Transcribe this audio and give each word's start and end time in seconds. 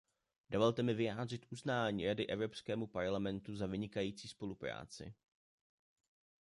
Dovolte 0.49 0.83
mi 0.83 0.93
vyjádřit 0.93 1.45
uznání 1.51 2.07
Rady 2.07 2.27
Evropskému 2.27 2.87
parlamentu 2.87 3.55
za 3.55 3.65
vynikající 3.67 4.27
spolupráci. 4.27 5.13